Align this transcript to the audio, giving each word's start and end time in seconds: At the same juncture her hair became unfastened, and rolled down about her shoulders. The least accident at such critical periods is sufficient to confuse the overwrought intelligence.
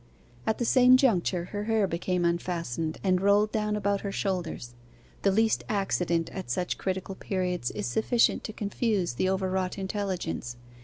At 0.47 0.57
the 0.57 0.65
same 0.65 0.97
juncture 0.97 1.45
her 1.53 1.65
hair 1.65 1.85
became 1.85 2.25
unfastened, 2.25 2.97
and 3.03 3.21
rolled 3.21 3.51
down 3.51 3.75
about 3.75 4.01
her 4.01 4.11
shoulders. 4.11 4.73
The 5.21 5.29
least 5.29 5.63
accident 5.69 6.31
at 6.31 6.49
such 6.49 6.79
critical 6.79 7.13
periods 7.13 7.69
is 7.69 7.85
sufficient 7.85 8.43
to 8.45 8.53
confuse 8.53 9.13
the 9.13 9.29
overwrought 9.29 9.77
intelligence. 9.77 10.57